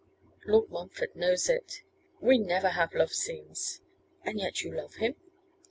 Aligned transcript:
'Lord 0.47 0.67
Montfort 0.71 1.15
knows 1.15 1.47
it. 1.47 1.83
We 2.19 2.39
never 2.39 2.69
have 2.69 2.95
love 2.95 3.13
scenes.' 3.13 3.81
'And 4.23 4.39
yet 4.39 4.63
you 4.63 4.73
love 4.75 4.95
him? 4.95 5.13